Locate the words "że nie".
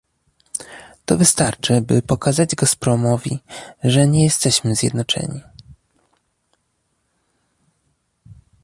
3.83-4.23